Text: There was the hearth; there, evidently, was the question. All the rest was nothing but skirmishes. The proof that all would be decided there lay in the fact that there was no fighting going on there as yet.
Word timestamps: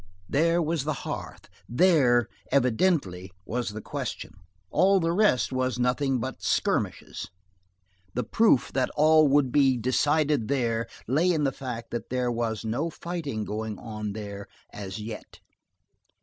There 0.27 0.63
was 0.63 0.83
the 0.83 0.93
hearth; 1.05 1.47
there, 1.69 2.27
evidently, 2.51 3.31
was 3.45 3.69
the 3.69 3.83
question. 3.83 4.31
All 4.71 4.99
the 4.99 5.11
rest 5.11 5.53
was 5.53 5.77
nothing 5.77 6.19
but 6.19 6.41
skirmishes. 6.41 7.29
The 8.15 8.23
proof 8.23 8.73
that 8.73 8.89
all 8.95 9.27
would 9.27 9.51
be 9.51 9.77
decided 9.77 10.47
there 10.47 10.87
lay 11.07 11.31
in 11.31 11.43
the 11.43 11.51
fact 11.51 11.91
that 11.91 12.09
there 12.09 12.31
was 12.31 12.65
no 12.65 12.89
fighting 12.89 13.45
going 13.45 13.77
on 13.77 14.13
there 14.13 14.47
as 14.73 14.97
yet. 14.99 15.39